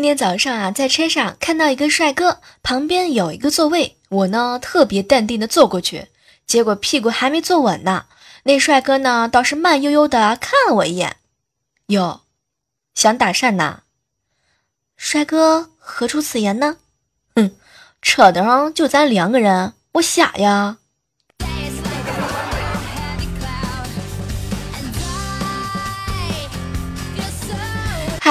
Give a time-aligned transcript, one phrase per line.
[0.00, 6.06] 今天早上啊，在车上看到一个帅哥，旁边有一个座位，我呢特别淡定的坐过去，
[6.46, 8.06] 结果屁股还没坐稳呢，
[8.44, 11.16] 那帅哥呢倒是慢悠悠的看了我一眼，
[11.88, 12.22] 哟，
[12.94, 13.80] 想搭讪呐？
[14.96, 16.78] 帅哥何出此言呢？
[17.34, 17.54] 哼，
[18.00, 20.78] 车顶上就咱两个人，我瞎呀？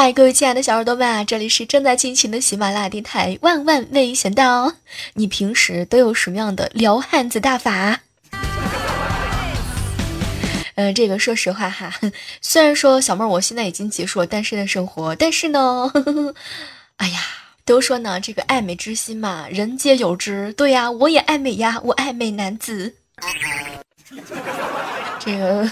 [0.02, 3.38] 嗨，各位亲爱的小耳朵们啊，这里是正在进行的喜马拉雅电台。
[3.42, 4.76] 万万没想到，
[5.16, 8.00] 你平时都有什么样的撩汉子大法？
[10.76, 11.94] 嗯，这个说实话哈，
[12.40, 16.34] 虽然说小妹儿我现在已经结束了单身的生活，但是呢，呵 呵
[16.96, 17.20] 哎呀，
[17.66, 20.54] 都说呢这个爱美之心嘛，人皆有之。
[20.54, 22.96] 对呀，我也爱美呀，我爱美男子。
[25.20, 25.70] 这个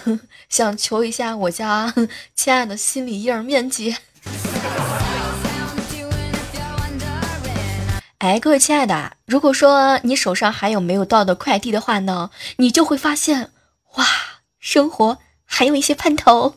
[0.49, 1.93] 想求一下我家
[2.35, 3.95] 亲爱的心理印面积。
[8.19, 13.51] 哎，各位亲爱的，如果说你手上还有没有到的快递的话呢，你就会发现，
[13.95, 14.05] 哇，
[14.59, 16.55] 生活还有一些盼头。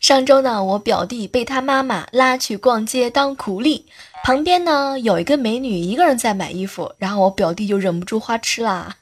[0.00, 3.86] 上周呢，我表弟被他妈妈拉去逛街当苦力，
[4.24, 8.96] 旁边呢有一个美女一个人在买衣服，然后我表弟就忍不住花痴啦。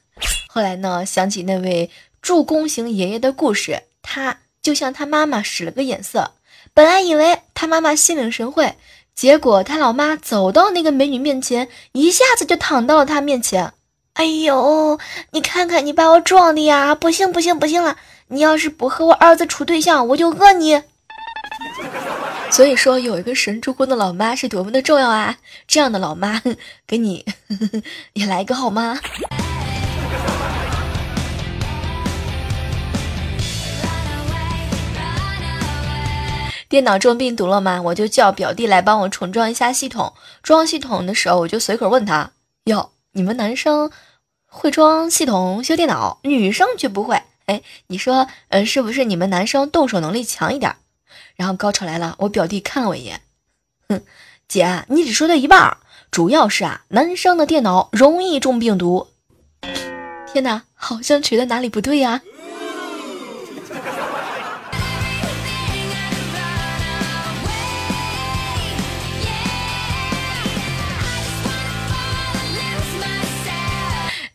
[0.47, 1.89] 后来呢，想起那位
[2.21, 6.33] 助攻型爷爷的故事，他就向他妈妈使了个眼色。
[6.73, 8.75] 本来以为他妈妈心领神会，
[9.15, 13.73] 结果他老妈走到那个美女面前，一下子就躺到了他面前。
[14.13, 14.99] 哎呦，
[15.31, 16.93] 你看看你把我撞的呀！
[16.93, 17.97] 不行不行不行了，
[18.27, 20.81] 你要是不和我儿子处对象，我就讹你。
[22.51, 25.37] 所以说，有一个神助攻的老妈是多么的重要啊！
[25.67, 26.41] 这样的老妈，
[26.85, 27.25] 给你
[28.13, 28.99] 也来一个好吗？
[36.69, 37.81] 电脑中病毒了吗？
[37.81, 40.13] 我就叫表弟来帮我重装一下系统。
[40.43, 42.31] 装系统的时候，我就随口问他
[42.65, 43.89] ：“哟，你们男生
[44.45, 47.23] 会装系统、修电脑，女生却不会？
[47.47, 50.75] 哎，你说，呃，是不是你们男生动手能力强一点？”
[51.35, 53.21] 然后高潮来了，我表弟看了我一眼，
[53.87, 54.03] 哼，
[54.47, 55.77] 姐，你只说对一半儿，
[56.11, 59.07] 主要是啊，男生的电脑容易中病毒。
[60.31, 62.21] 天哪，好像觉得哪里不对呀。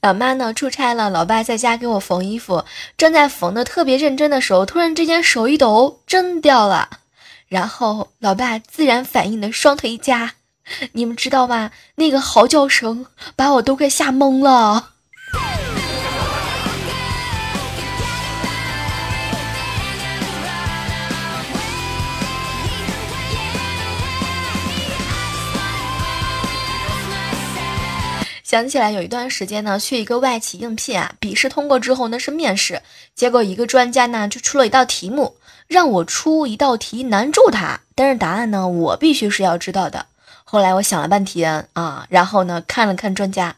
[0.04, 2.62] 老妈呢出差了，老爸在家给我缝衣服，
[2.98, 6.90] 正在缝的特别认真的时候，突然之间手一抖，针掉了，
[7.48, 10.34] 然后老爸自然反应的双腿一夹，
[10.92, 11.70] 你们知道吗？
[11.94, 14.90] 那个嚎叫声把我都快吓懵了。
[28.54, 32.80] 想起来有一段时间呢，去一个外企应聘啊，笔试通过之后呢是面试，
[33.12, 35.34] 结果一个专家呢就出了一道题目，
[35.66, 40.06] 让我出一道题难住他，但是答案呢我必须是要知道的。
[40.44, 43.56] 后来我想了半天啊，然后呢看了看专家，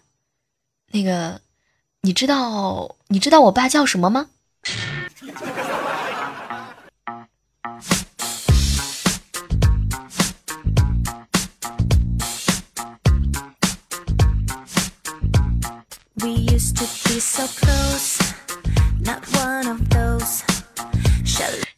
[0.93, 1.39] 那个
[2.01, 4.29] 你知道你知道我爸叫什么吗？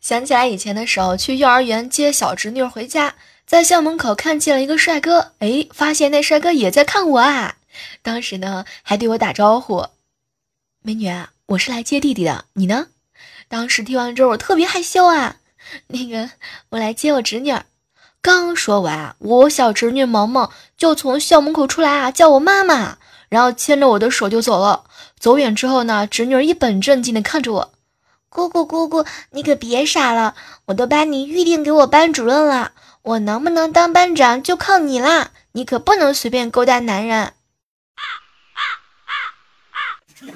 [0.00, 3.14] 想起来以前的时候，去幼儿园接小侄女回家，
[3.44, 7.56] 在校门口看见了一个帅哥，哎，发现那帅哥也在看我啊！
[8.02, 9.88] 当时呢，还对我打招呼
[10.82, 11.12] ：“美女，
[11.46, 12.86] 我是来接弟弟的，你呢？”
[13.48, 15.36] 当时听完之后，我特别害羞啊。
[15.88, 16.30] 那个，
[16.70, 17.52] 我来接我侄女。
[18.22, 22.98] 刚说完，我小侄女萌萌就从校门口出来啊，叫我妈妈，
[23.28, 24.84] 然后牵着我的手就走了。
[25.18, 27.72] 走远之后呢，侄女儿一本正经的看着我。
[28.28, 30.34] 姑姑，姑姑，你可别傻了，
[30.66, 32.72] 我都把你预定给我班主任了，
[33.02, 37.32] 我能不能当班长就靠你啦，你可不能随便勾搭男人。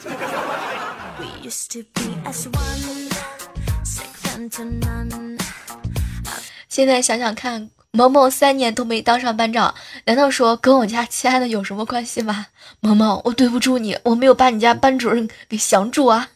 [6.68, 9.74] 现在想想看，萌萌三年都没当上班长，
[10.06, 12.46] 难道说跟我家亲爱的有什么关系吗？
[12.80, 16.28] 萌萌，我对不住你，我没有把你家班主任给降住啊。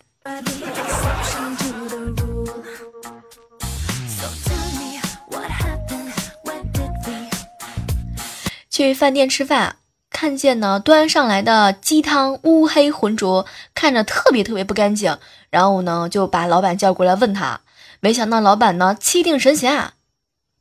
[8.68, 9.76] 去饭店吃饭，
[10.10, 15.16] 看见呢端上来的鸡汤乌黑浑浊，看着特别特别不干净。
[15.48, 17.62] 然后呢就把老板叫过来问他
[18.00, 19.94] ：“没想到老板呢气定神闲啊，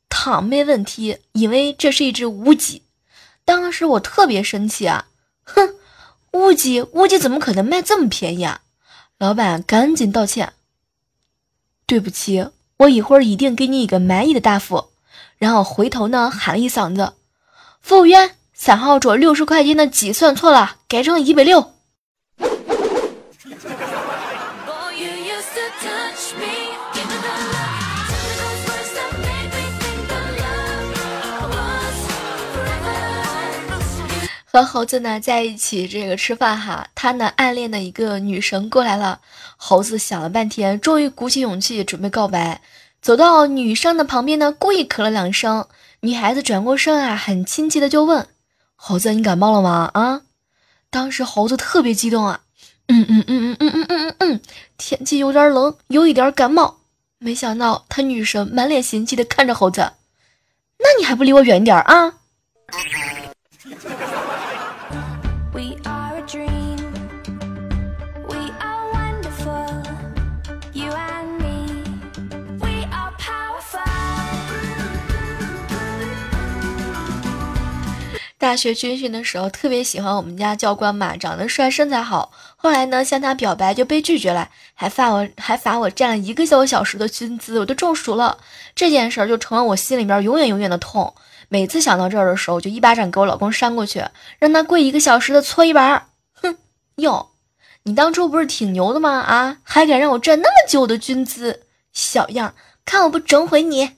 [0.08, 2.82] 躺没问题，因为这是一只乌鸡。
[3.44, 5.06] 当时我特别生气啊，
[5.44, 5.74] 哼，
[6.32, 8.60] 乌鸡乌鸡怎么可能卖这么便宜啊？
[9.18, 10.52] 老板赶紧道歉，
[11.86, 12.48] 对不起，
[12.78, 14.90] 我一会儿一定给你一个满意的答复。
[15.38, 17.12] 然后回头呢喊了一嗓子，
[17.80, 21.75] 服务员，三号桌六十块钱的鸡算错了，改成一百六。
[34.56, 39.20] 和猴子呢在一起这个吃饭哈，他呢暗恋的一个女神过来了，
[39.58, 42.62] 猴子想了半天，终于鼓起勇气准备告白，
[43.02, 45.66] 走到女生的旁边呢，故意咳了两声，
[46.00, 48.26] 女孩子转过身啊，很亲切的就问
[48.74, 50.22] 猴子：“你感冒了吗？”啊，
[50.88, 52.40] 当时猴子特别激动啊，
[52.86, 54.40] 嗯嗯嗯嗯嗯嗯嗯嗯，
[54.78, 56.78] 天气有点冷，有一点感冒。
[57.18, 59.92] 没想到他女神满脸嫌弃的看着猴子，
[60.78, 62.14] 那你还不离我远点啊？
[78.38, 82.30] 大学军训的时候，特别喜欢我们家教官嘛，长得帅，身材好。
[82.56, 88.36] 后来呢，向他表白就被拒绝了，还罚我，还罚我站了一个多小时的军姿，我都中暑了。
[88.74, 91.14] 这件事儿就成了我心里面永远永远的痛。
[91.48, 94.04] 每次想到这儿的时候，我就一巴掌给我老公扇过去，
[94.38, 96.08] 让他跪一个小时的搓衣板。
[96.34, 96.58] 哼，
[96.96, 97.30] 哟，
[97.84, 99.12] 你当初不是挺牛的吗？
[99.12, 101.62] 啊，还敢让我站那么久的军姿，
[101.94, 102.54] 小样，
[102.84, 103.95] 看我不整毁你！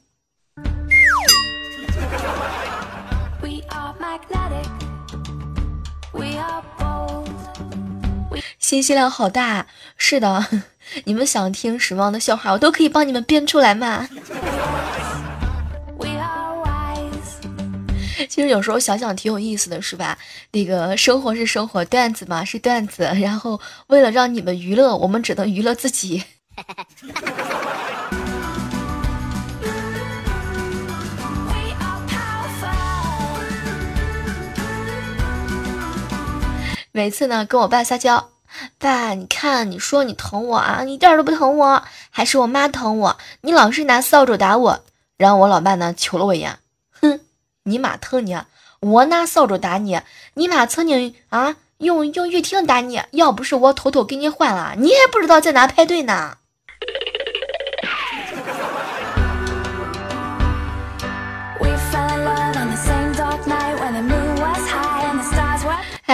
[8.69, 9.67] 信息量好大，
[9.97, 10.47] 是的，
[11.05, 14.07] 你们想听什么样的笑话，我都可以帮你们编出来嘛。
[18.29, 20.19] 其实有时候想想挺有意思的，是吧？
[20.53, 26.23] 那个生活是生活，段子嘛是段子，然后为了让你们娱乐，我们只能娱乐自己。
[36.93, 38.28] 每次呢，跟我爸撒娇，
[38.79, 44.85] 爸，你看，你说你疼我啊，你一点都不疼我，还是我妈疼我，你老是拿扫帚打我。
[45.17, 46.59] 然后我老爸呢，瞅了我一眼，
[47.01, 47.21] 哼，
[47.65, 48.39] 你妈疼你，
[48.81, 50.01] 我拿扫帚打你，
[50.35, 56.37] 你妈曾经啊用用玉婷打你，要不是我偷偷给你换了，你还不知道在哪排队呢。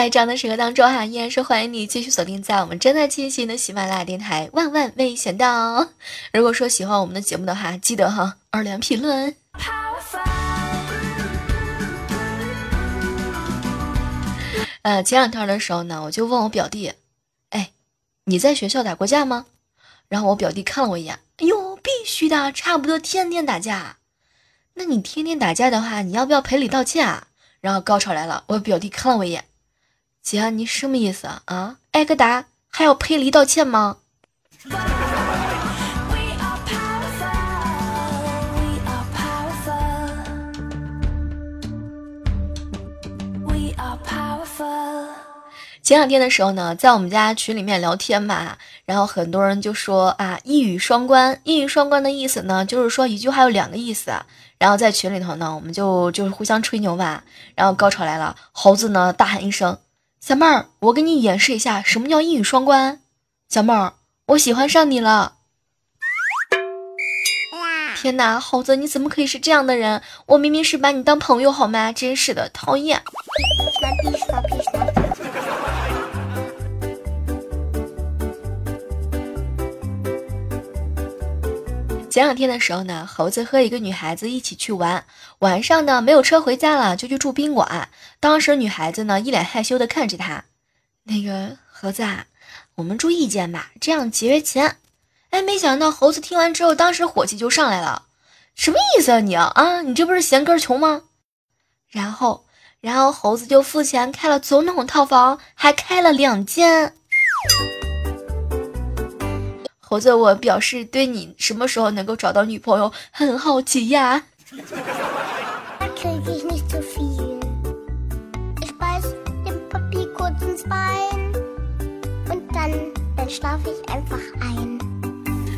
[0.05, 4.51] 在这样的时刻当中哈，依然是欢迎你继续锁定在我们正在进行的喜马拉雅电台。
[4.53, 5.89] 万万没想到，
[6.31, 9.35] 如果说喜欢我们的节目的话，记得哈二连评论。
[14.83, 16.93] 呃，前两天的时候呢，我就问我表弟，
[17.49, 17.71] 哎，
[18.25, 19.47] 你在学校打过架吗？
[20.11, 23.96] 然后我表弟看了我一眼，哎呦，必须的，差不多天天打架。
[24.75, 27.29] 那你天天打架的话，你要不要赔礼道歉啊？
[27.63, 29.43] 然后高潮来了，我表弟看了我一眼。
[30.25, 31.43] 姐，你什么意思啊？
[31.45, 33.99] 啊，挨个打还要赔礼道歉吗？
[45.83, 51.39] 前两天的时候呢，在我们家群里面聊天嘛，然后很多人就说啊，一语双关。
[51.45, 54.11] 一语双关的意思呢，就是说一句话有两个意思。
[54.57, 57.23] 然后在群里头呢，我们就就是互相吹牛吧。
[57.55, 59.77] 然后高潮来了，猴子呢大喊一声。
[60.27, 63.03] 小妹儿，我给你演示一下什么叫一语双关。
[63.51, 63.93] 小妹儿，
[64.29, 65.35] 我喜欢上你了。
[67.95, 70.01] 天哪，猴子，你怎么可以是这样的人？
[70.25, 71.93] 我明明是把你当朋友，好吗？
[71.93, 73.03] 真是的，讨厌。
[82.15, 85.05] 前两天的时候呢，猴子和一个女孩子一起去玩，
[85.41, 87.89] 晚上呢没有车回家了，就去住宾馆。
[88.21, 90.44] 当时女孩子呢一脸害羞的看着他，
[91.03, 92.27] 那个猴子，啊，
[92.77, 94.77] 我们住一间吧，这样节约钱。
[95.31, 98.05] 哎，没想到猴子听完之后，当时火气就上来了，
[98.55, 99.83] 什么意思啊你啊？
[99.83, 101.03] 你这不是嫌根穷吗？
[101.89, 102.47] 然后，
[102.81, 106.94] 然后猴子就付钱开了总统套房，还开了两间。
[109.94, 114.24] 猴子，我表示对你什么时候能够找到女朋友很好奇呀。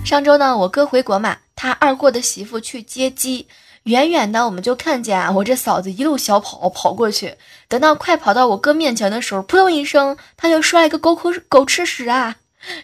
[0.05, 3.49] 上周呢，我哥回国嘛，他二货的媳妇去接机，
[3.85, 7.37] 远远的我们就看见啊，我这嫂子一路小跑跑过去，
[7.69, 12.37] 等到快跑到我哥面前的时候，扑通一声，他就摔了个狗口狗吃屎啊！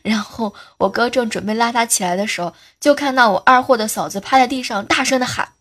[0.03, 5.53] 然后我哥正准备拉他起来的时候，就看到我二货的嫂子趴在地上，大声的喊：“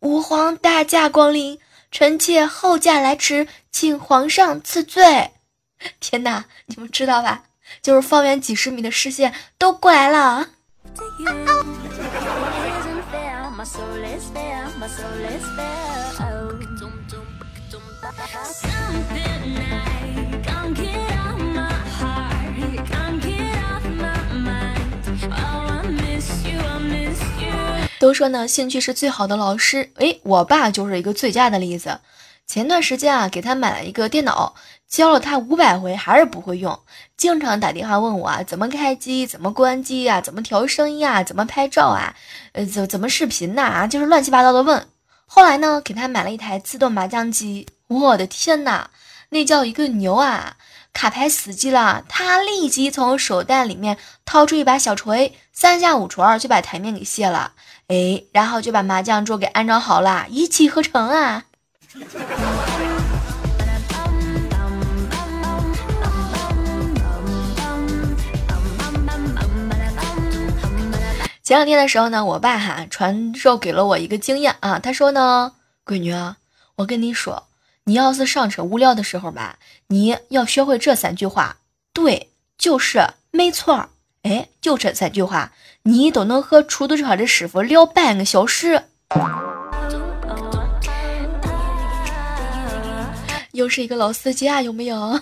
[0.00, 1.58] 吾皇大驾光临，
[1.90, 5.32] 臣妾后驾来迟，请皇上赐罪。
[6.00, 7.44] ”天哪，你们知道吧？
[7.80, 10.48] 就是方圆几十米的视线都过来了。
[28.00, 29.90] 都说呢，兴趣是最好的老师。
[29.96, 32.00] 诶，我爸就是一个最佳的例子。
[32.46, 34.54] 前段时间啊，给他买了一个电脑，
[34.88, 36.80] 教了他五百回还是不会用，
[37.18, 42.16] 经常打电话问我啊，怎么开机，怎么关机呀，怎么调声音啊，怎么拍照啊，
[42.52, 43.64] 呃，怎怎么视频呐？
[43.64, 44.88] 啊，就是乱七八糟的问。
[45.26, 48.88] 后来呢，给他买了一台自动麻将机，我的天哪，
[49.28, 50.56] 那叫一个牛啊！
[50.94, 57.52] 卡牌死机了，他立即从手袋里面掏出一把小锤，三下五除二就把台面给卸了，
[57.90, 61.44] 哎，然后就把麻将桌给安装好了，一气呵成啊！
[71.42, 75.54] 前两天的时候呢，我爸哈传授给了我一个经验啊，他说呢，
[75.84, 76.36] 闺女啊，
[76.76, 77.48] 我跟你说，
[77.86, 81.56] 你要是上车无聊的时候吧，你要学会这三句话，
[81.92, 83.88] 对，就是没错，
[84.22, 85.50] 哎，就这三句话，
[85.82, 88.82] 你都能和出租车的师傅聊半个小时。
[93.52, 95.18] 又是一个老司机啊，有没有？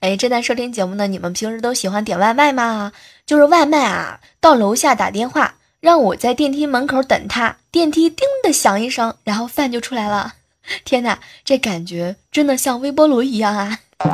[0.00, 2.92] 哎，正在收听节目的你们平时都喜欢点外卖吗？
[3.26, 10.34] 就是外卖啊，到楼下打电话，让我在电梯门口等他，电梯叮的响一声，然后饭就出来了。
[10.84, 13.78] 天哪，这感觉真的像微波炉一样啊！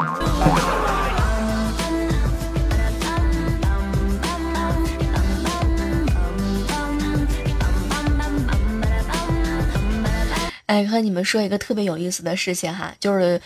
[10.67, 13.41] 哎，和你们说一个特别有意思的事情哈，就是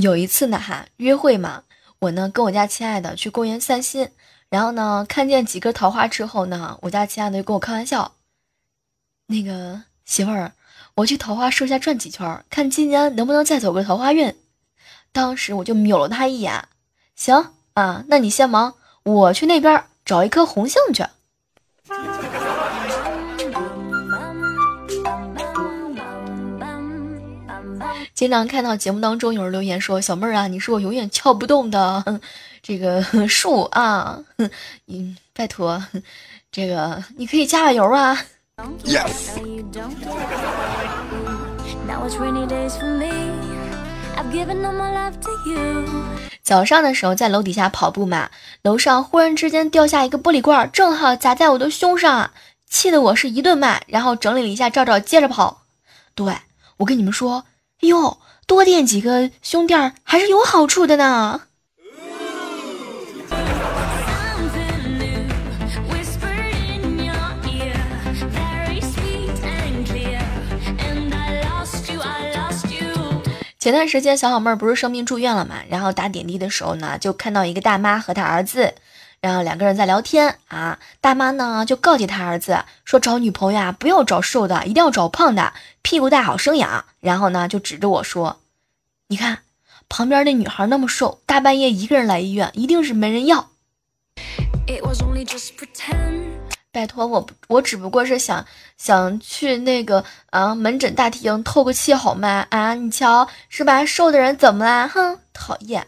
[0.00, 1.62] 有一次呢哈，约会嘛，
[2.00, 4.08] 我呢跟我家亲爱的去公园散心，
[4.50, 8.12] 然后呢看见几根桃花之后呢，我家亲爱的就跟我开玩笑，
[9.26, 10.52] 那个媳妇儿，
[10.94, 14.34] 我去桃花树下转几圈，看今年能不能再走个桃花运。
[15.12, 16.68] 当时我就瞄了他一眼，
[17.14, 21.04] 行啊，那你先忙，我去那边找一颗红杏去。
[28.14, 32.20] 经常看到节目当中有人留言说：“小妹儿啊，你是我永远撬不动的
[32.68, 34.22] 这个 树啊，
[34.88, 35.82] 嗯，拜托，
[36.52, 38.22] 这个你可以加把油啊。”
[38.84, 39.38] Yes。
[46.42, 48.28] 早上的时候在楼底下跑步嘛，
[48.62, 52.32] 楼上忽然之间掉下一个玻璃罐，正好砸在我的胸上，
[52.68, 55.62] 气得我是一顿骂，然后整理了一下照照，接着跑。
[56.14, 56.36] 对
[56.76, 57.46] 我跟你们说。
[57.80, 61.42] 呦，多垫几个胸垫儿还是有好处的呢。
[73.68, 78.72] 前段时间小小妹儿不是生病住院了嘛，然后打点滴的时候呢，就看到一个大妈和她儿子。
[79.20, 88.40] 然后两个人在聊天啊，大妈呢就告诫她儿子说：“找女朋友啊，不要找瘦的，一定要找胖的，屁股大好生养。”然后呢就指着我说
[89.08, 89.40] ：“你看
[89.86, 93.50] 旁边那女孩那么瘦，大半夜一个人来医院，一定是没人要。”
[96.78, 102.46] 拜托我，我只不过是想想去那个啊门诊大厅透个气好吗？
[102.50, 103.84] 啊，你瞧是吧？
[103.84, 104.86] 瘦的人怎么啦？
[104.86, 105.84] 哼，讨厌。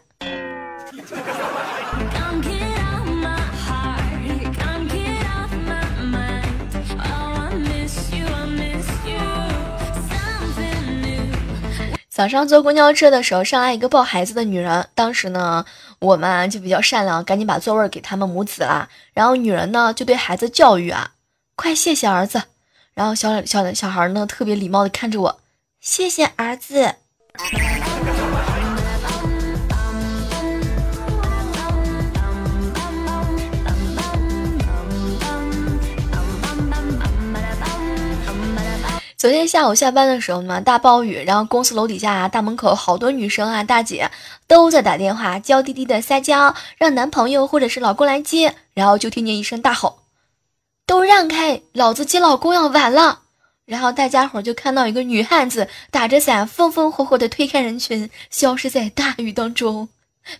[12.09, 14.85] 早上坐公交车的时候，上来一个抱孩子的女人。
[14.93, 15.65] 当时呢，
[16.01, 18.89] 我嘛就比较善良，赶紧把座位给他们母子啦。
[19.13, 21.11] 然后女人呢就对孩子教育啊
[21.55, 22.41] ：“快谢谢儿子。”
[22.95, 25.39] 然后小小小孩呢特别礼貌的看着我
[25.79, 26.95] ：“谢谢儿子。”
[39.21, 44.09] 昨天下午下班的时候呢，大暴雨，然后公司楼底下啊，大门口好多女生啊，大姐
[44.47, 49.99] 都在打电话，娇滴滴的撒娇，让男朋友或者是老公来接，然后就听见一声大吼
[50.87, 53.19] ：“都让开，老子接老公要晚了。”
[53.67, 59.87] 然后大家伙就看到一个女汉子打着伞，风风火火的推开人群，消失在大雨当中。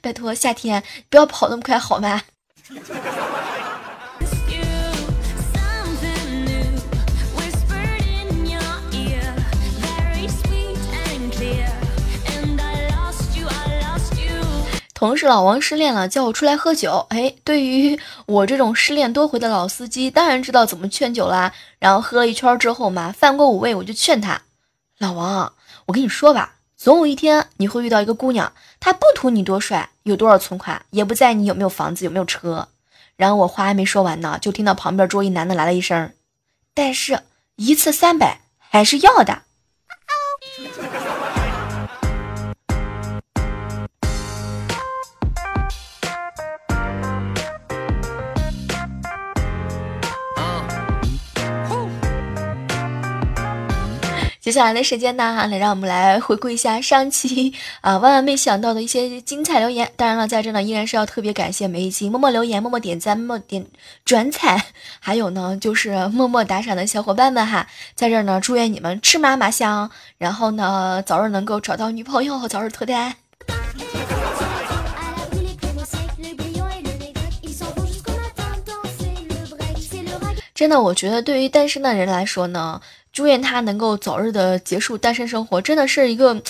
[0.01, 2.23] 拜托，夏天不要跑那么快好吗？
[15.01, 17.07] 同事老王失恋了，叫我出来喝酒。
[17.09, 21.51] 哎，对于我这种失恋多回的老司机，当然知道怎么劝酒啦。
[21.79, 24.43] 然后喝了一圈之后嘛，饭过五味，我就劝他
[25.01, 25.53] ：“老王，
[25.87, 32.67] 我跟你说吧，总有一天你会遇到一个姑娘，她不图你多帅，有多少存款，也不在你有没有房子，有没有车。”
[33.17, 36.13] 然后我话还没说完呢，就听到旁边桌一男的来了一声
[36.75, 37.21] ：“但是
[37.55, 39.41] 一次三百还是要的。”
[54.51, 59.89] 接下来的时间呢，哈来让我们来回顾一下上期啊万万没想到的一些精彩留言。
[59.95, 63.65] 当然了，在这呢依然是要特别感谢每一期默默留言、默默点赞、默默点
[64.03, 64.61] 转采，
[64.99, 67.65] 还有呢就是默默打赏的小伙伴们哈。
[67.95, 73.15] 在这呢，祝愿你们吃嘛嘛香，然后呢早日能够找到女朋友，早日脱单。
[80.53, 82.81] 真的，我觉得对于单身的人来说呢。
[83.11, 86.41] 祝愿他能够早日的结束单身生活，真的是一个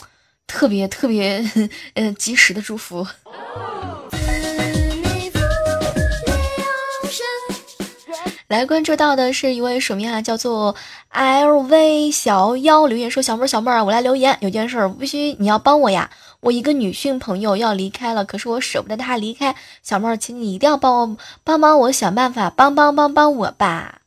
[0.46, 1.44] 特别特别
[1.96, 3.08] 嗯及时的祝福。
[8.48, 10.76] 来关注到的是一位署名啊，叫做
[11.14, 16.10] LV 小妖留言说：“小妹儿小妹儿，我来留言，有件事儿必须你要帮我呀，
[16.42, 24.00] 我一个女性朋友要离开了，可是我舍不得她离开，小妹儿，请你一定要帮我帮帮我想办法，帮帮帮帮我吧。”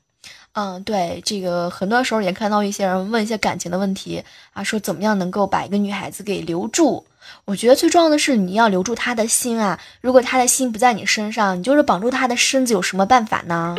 [0.55, 7.05] 嗯，对，这个很多时候也看到一些人问一些感情的问题啊，说怎么样能够把一个女孩子给留住？
[7.45, 9.81] 我觉得最重要的是你要留住她的心啊。
[10.01, 13.75] 如果她的心不在你身上，你就是绑住她的身子，有什么办法呢？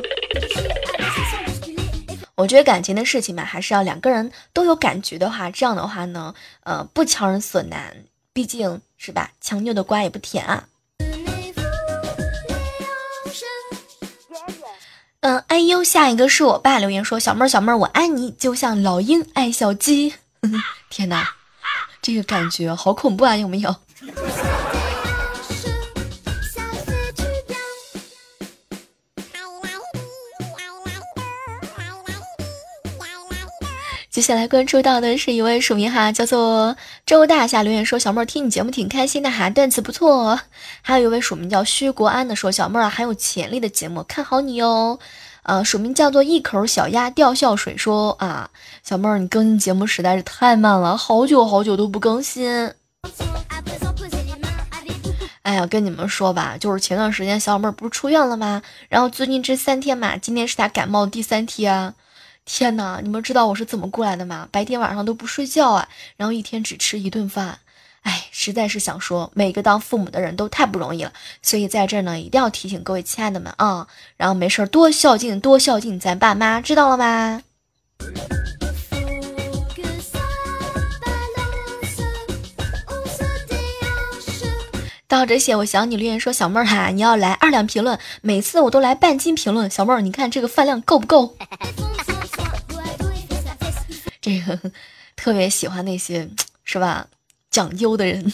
[2.36, 7.96] 我觉得感情的事情嘛，还是要两个人都有感觉的话，这样的话呢，呃，不强人所难，
[8.34, 10.66] 毕竟是吧，强扭的瓜也不甜啊。
[15.26, 20.14] 嗯，哎呦，下一个是我爸留言说：“小妹儿，小妹儿，我爱你，就像老鹰爱小鸡。”
[20.88, 21.28] 天哪，
[22.00, 23.36] 这个感觉好恐怖啊！
[23.36, 23.76] 有没有？
[34.16, 40.40] 接下来关注到的是一位署名哈，叫做周大侠留言说：“小妹儿听你节目挺开心的哈，段子不错。”哦
[40.82, 44.98] 还有一位署名叫薛国安的说：“小妹儿啊，很有潜力的节目，看好你哟。”
[45.44, 48.50] 呃，署名叫做一口小鸭掉孝水说：“啊，
[48.84, 52.50] 小妹儿你更新节目实在是太慢了，好久好久都不更新。”
[55.44, 58.62] 哎呀，跟你们说吧，就是前段时间小妹儿不是出院了吗？
[58.88, 61.94] 然后最近这三天嘛，今天是她感冒第三天。
[62.46, 64.48] 天哪，你们知道我是怎么过来的吗？
[64.52, 67.58] 白天晚上都不睡觉啊，然后一天只吃一顿饭，
[68.04, 71.12] 哎，实在是想说，每个当父母的人都太不容易了。
[71.42, 77.42] 所以在这儿呢，一定要提醒各位亲爱的们啊，然后没事儿多孝敬，多孝敬咱爸妈，知道了吗？
[85.08, 89.68] 到这些，我想你留言说小妹儿哈，你要来二两评论，每次我都来半斤评论。
[89.68, 91.36] 小妹儿，你看这个饭量够不够？
[94.26, 94.60] 这个
[95.16, 96.28] 特别喜欢那些
[96.64, 97.06] 是吧
[97.52, 98.34] 讲究的人。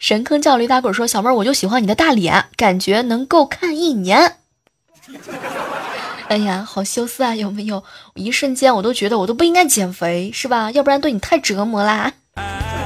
[0.00, 4.38] 神坑叫驴打滚说：“小妹儿，我就喜欢你的大脸，感觉能够看一年。
[6.28, 7.84] ”哎呀，好羞涩啊，有没有？
[8.14, 10.70] 一瞬间我都觉得我都不应该减肥，是吧？
[10.72, 12.14] 要不然对你太折磨啦。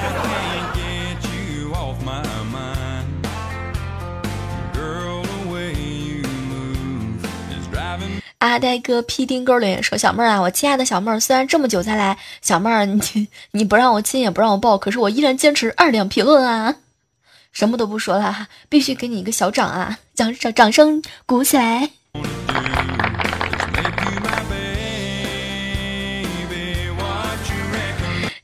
[8.39, 16.77] 阿呆哥屁丁沟里说：“小妹儿啊，我亲爱的小妹儿，虽然这么久才来，小妹儿你你不让我亲也不让我抱，可是我依然坚持二两评论啊！
[17.53, 19.99] 什么都不说了哈，必须给你一个小掌啊！
[20.15, 21.91] 掌掌掌声鼓起来！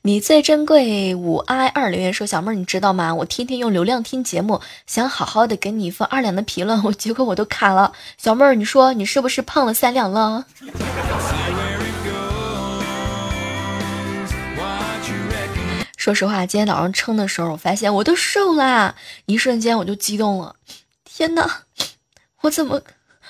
[0.05, 3.15] 你最珍贵五 i 二留言说小妹儿，你知道吗？
[3.15, 7.93] 我天天用流量听节目，想好好的给你一份二两的评论， 我结果我都卡了。
[8.19, 10.45] 小妹儿，你说你是不是胖了三两了？
[15.97, 20.57] 说实话，今天早上称的时候，我发现我都瘦啦，一瞬间我就激动了。
[21.05, 21.49] 天哪，
[22.41, 22.83] 我怎么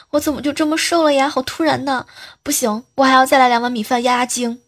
[0.08, 1.28] 我怎么就这么瘦了呀？
[1.28, 2.06] 好突然的，
[2.42, 4.58] 不行，我还要再来两碗米饭压压惊。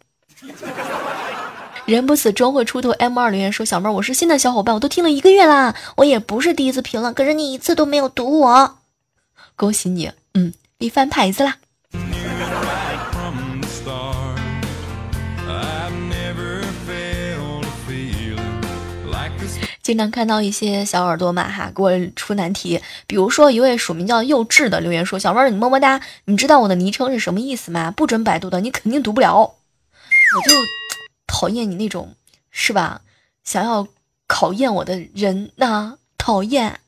[1.87, 2.91] 人不死，终会出头。
[2.93, 8.79] M 二留言说：“小妹儿，我是新的小伙伴，我都听了一个月啦，我也不是第一次评论，可是你一次都没有读我，
[9.55, 11.59] 恭喜你，嗯，你翻牌子啦。”
[19.83, 27.91] 经常看到一些小耳朵嘛哈，给我出难题，比如说一位署名叫幼稚的留言说：“小妹儿，你么么哒，你知道我的昵称是什么意思吗？
[27.91, 29.51] 不准百度的，你肯定读不了，我
[30.49, 30.55] 就。”
[31.27, 32.15] 讨厌你那种，
[32.51, 33.03] 是吧？
[33.43, 33.87] 想要
[34.27, 36.81] 考验我的人呐，讨厌。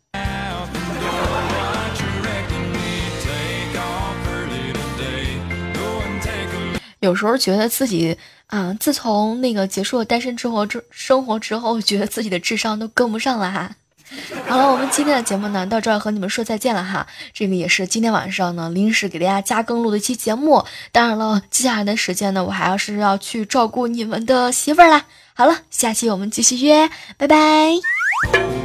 [7.01, 13.77] 有时候觉得自己啊，自从那个结束了单身之后之生活之后，觉得自己的智商都跟不上了哈。
[14.47, 17.07] 好了，我们今天的节目呢，到这儿和你们说再见了哈。
[17.33, 20.65] 这个也是今天晚上呢临时给大家加更录的一期节目。
[20.93, 25.05] 当然了，接下来的时间呢，我还要是要去照顾你们的媳妇儿啦。
[25.35, 28.56] 好了，下期我们继续约，拜拜。